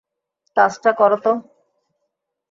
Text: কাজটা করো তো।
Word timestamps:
কাজটা 0.57 0.91
করো 0.93 1.17
তো। 1.23 1.31